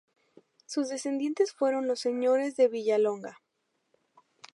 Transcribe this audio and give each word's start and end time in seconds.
Sus 0.65 0.89
descendientes 0.89 1.53
fueron 1.53 1.85
los 1.87 1.99
señores 1.99 2.55
de 2.55 2.67
Villalonga. 2.67 3.37